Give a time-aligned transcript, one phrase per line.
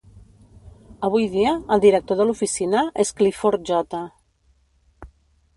[1.09, 4.03] Avui dia, el director de l'oficina és Clifford J.